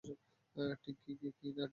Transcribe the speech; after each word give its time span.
ঠিক 0.83 0.97
কি 1.37 1.49
না? 1.57 1.65